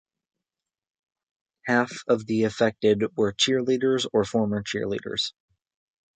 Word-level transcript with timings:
Half 1.67 1.99
of 2.07 2.25
the 2.25 2.41
affected 2.45 3.15
were 3.15 3.33
cheerleaders 3.33 4.07
or 4.11 4.23
former 4.25 4.63
cheerleaders. 4.63 5.33